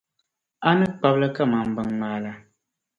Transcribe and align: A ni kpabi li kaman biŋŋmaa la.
A 0.67 0.69
ni 0.77 0.85
kpabi 0.97 1.17
li 1.21 1.27
kaman 1.37 1.67
biŋŋmaa 1.75 2.17
la. 2.23 2.31